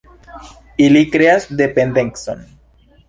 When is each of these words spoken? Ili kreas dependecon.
Ili 0.85 1.03
kreas 1.15 1.45
dependecon. 1.63 2.43